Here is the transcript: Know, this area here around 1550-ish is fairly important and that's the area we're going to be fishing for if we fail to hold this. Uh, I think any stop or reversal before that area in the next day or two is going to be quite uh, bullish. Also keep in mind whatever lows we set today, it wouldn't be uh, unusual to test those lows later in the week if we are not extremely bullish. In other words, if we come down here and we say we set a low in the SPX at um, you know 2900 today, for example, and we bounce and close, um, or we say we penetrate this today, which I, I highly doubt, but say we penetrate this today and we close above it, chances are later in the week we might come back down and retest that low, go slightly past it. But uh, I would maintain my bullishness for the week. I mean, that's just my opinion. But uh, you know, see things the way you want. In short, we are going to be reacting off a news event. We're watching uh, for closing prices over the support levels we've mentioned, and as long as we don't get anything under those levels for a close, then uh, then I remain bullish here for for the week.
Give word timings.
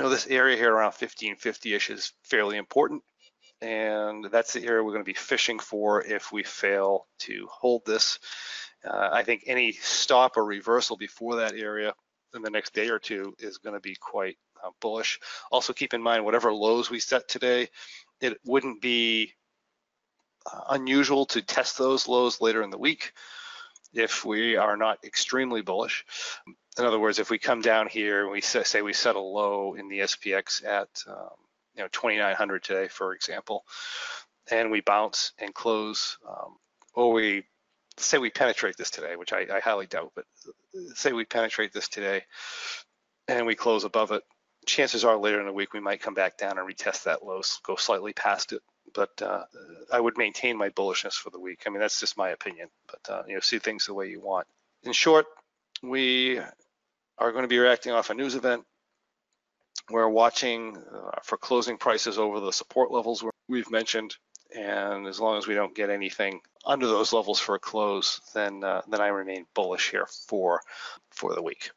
Know, 0.00 0.08
this 0.08 0.28
area 0.28 0.56
here 0.56 0.72
around 0.72 0.92
1550-ish 0.92 1.90
is 1.90 2.14
fairly 2.24 2.56
important 2.56 3.02
and 3.60 4.24
that's 4.32 4.54
the 4.54 4.64
area 4.64 4.82
we're 4.82 4.92
going 4.92 5.04
to 5.04 5.10
be 5.10 5.12
fishing 5.12 5.58
for 5.58 6.02
if 6.02 6.32
we 6.32 6.42
fail 6.42 7.06
to 7.18 7.46
hold 7.50 7.84
this. 7.84 8.18
Uh, 8.82 9.10
I 9.12 9.22
think 9.24 9.44
any 9.46 9.72
stop 9.72 10.38
or 10.38 10.44
reversal 10.46 10.96
before 10.96 11.36
that 11.36 11.52
area 11.52 11.92
in 12.34 12.40
the 12.40 12.48
next 12.48 12.72
day 12.72 12.88
or 12.88 12.98
two 12.98 13.34
is 13.38 13.58
going 13.58 13.74
to 13.74 13.80
be 13.80 13.94
quite 13.94 14.38
uh, 14.64 14.70
bullish. 14.80 15.20
Also 15.52 15.74
keep 15.74 15.92
in 15.92 16.02
mind 16.02 16.24
whatever 16.24 16.50
lows 16.50 16.88
we 16.88 16.98
set 16.98 17.28
today, 17.28 17.68
it 18.22 18.38
wouldn't 18.46 18.80
be 18.80 19.34
uh, 20.50 20.60
unusual 20.70 21.26
to 21.26 21.42
test 21.42 21.76
those 21.76 22.08
lows 22.08 22.40
later 22.40 22.62
in 22.62 22.70
the 22.70 22.78
week 22.78 23.12
if 23.92 24.24
we 24.24 24.56
are 24.56 24.78
not 24.78 25.04
extremely 25.04 25.60
bullish. 25.60 26.06
In 26.80 26.86
other 26.86 26.98
words, 26.98 27.18
if 27.18 27.28
we 27.28 27.38
come 27.38 27.60
down 27.60 27.88
here 27.88 28.22
and 28.22 28.32
we 28.32 28.40
say 28.40 28.80
we 28.80 28.94
set 28.94 29.14
a 29.14 29.20
low 29.20 29.74
in 29.74 29.88
the 29.88 30.00
SPX 30.00 30.64
at 30.64 30.88
um, 31.06 31.36
you 31.74 31.82
know 31.82 31.88
2900 31.88 32.62
today, 32.62 32.88
for 32.88 33.12
example, 33.12 33.64
and 34.50 34.70
we 34.70 34.80
bounce 34.80 35.32
and 35.38 35.54
close, 35.54 36.16
um, 36.26 36.56
or 36.94 37.12
we 37.12 37.44
say 37.98 38.16
we 38.16 38.30
penetrate 38.30 38.78
this 38.78 38.90
today, 38.90 39.16
which 39.16 39.32
I, 39.32 39.46
I 39.52 39.60
highly 39.60 39.86
doubt, 39.86 40.12
but 40.16 40.24
say 40.94 41.12
we 41.12 41.26
penetrate 41.26 41.74
this 41.74 41.88
today 41.88 42.24
and 43.28 43.46
we 43.46 43.54
close 43.54 43.84
above 43.84 44.10
it, 44.12 44.22
chances 44.66 45.04
are 45.04 45.18
later 45.18 45.38
in 45.38 45.46
the 45.46 45.52
week 45.52 45.74
we 45.74 45.80
might 45.80 46.00
come 46.00 46.14
back 46.14 46.38
down 46.38 46.58
and 46.58 46.68
retest 46.68 47.04
that 47.04 47.24
low, 47.24 47.42
go 47.62 47.76
slightly 47.76 48.12
past 48.12 48.52
it. 48.52 48.62
But 48.94 49.20
uh, 49.22 49.44
I 49.92 50.00
would 50.00 50.16
maintain 50.16 50.56
my 50.56 50.70
bullishness 50.70 51.14
for 51.14 51.30
the 51.30 51.38
week. 51.38 51.64
I 51.66 51.70
mean, 51.70 51.80
that's 51.80 52.00
just 52.00 52.16
my 52.16 52.30
opinion. 52.30 52.68
But 52.86 53.12
uh, 53.12 53.22
you 53.28 53.34
know, 53.34 53.40
see 53.40 53.58
things 53.58 53.86
the 53.86 53.94
way 53.94 54.08
you 54.08 54.20
want. 54.20 54.46
In 54.82 54.92
short, 54.92 55.26
we 55.82 56.40
are 57.20 57.32
going 57.32 57.44
to 57.44 57.48
be 57.48 57.58
reacting 57.58 57.92
off 57.92 58.10
a 58.10 58.14
news 58.14 58.34
event. 58.34 58.64
We're 59.90 60.08
watching 60.08 60.76
uh, 60.76 61.20
for 61.22 61.36
closing 61.36 61.76
prices 61.76 62.18
over 62.18 62.40
the 62.40 62.52
support 62.52 62.90
levels 62.90 63.24
we've 63.48 63.70
mentioned, 63.70 64.16
and 64.56 65.06
as 65.06 65.20
long 65.20 65.36
as 65.36 65.46
we 65.46 65.54
don't 65.54 65.74
get 65.74 65.90
anything 65.90 66.40
under 66.64 66.86
those 66.86 67.12
levels 67.12 67.38
for 67.38 67.54
a 67.54 67.58
close, 67.58 68.20
then 68.34 68.64
uh, 68.64 68.82
then 68.88 69.00
I 69.00 69.08
remain 69.08 69.46
bullish 69.54 69.90
here 69.90 70.06
for 70.28 70.60
for 71.10 71.34
the 71.34 71.42
week. 71.42 71.70